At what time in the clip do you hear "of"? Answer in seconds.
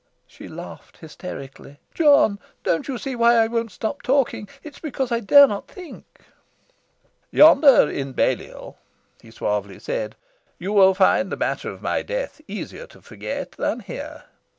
11.69-11.83